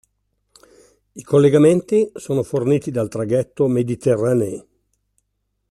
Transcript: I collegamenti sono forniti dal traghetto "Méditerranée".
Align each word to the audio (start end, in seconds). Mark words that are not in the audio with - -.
I 1.11 1.21
collegamenti 1.21 2.09
sono 2.15 2.41
forniti 2.41 2.89
dal 2.89 3.07
traghetto 3.07 3.67
"Méditerranée". 3.67 4.65